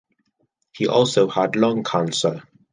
He 0.75 0.87
also 0.87 1.27
had 1.29 1.55
lung 1.55 1.83
cancer. 1.83 2.41